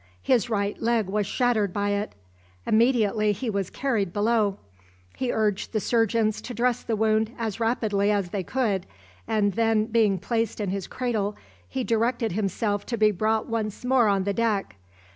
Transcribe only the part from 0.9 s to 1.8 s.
was shattered